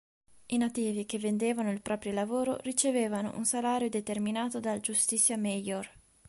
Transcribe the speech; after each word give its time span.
I 0.47 0.57
nativi 0.57 1.05
che 1.05 1.19
vendevano 1.19 1.69
il 1.69 1.83
proprio 1.83 2.11
lavoro 2.11 2.57
ricevevano 2.61 3.37
un 3.37 3.45
salario 3.45 3.87
determinato 3.87 4.59
dal 4.59 4.79
justicia 4.79 5.37
mayor. 5.37 5.87